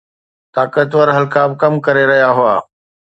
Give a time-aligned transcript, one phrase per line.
[0.55, 2.55] طاقتور حلقا به ڪم ڪري رهيا هئا.